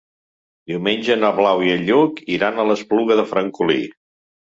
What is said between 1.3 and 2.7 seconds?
Blau i en Lluc iran a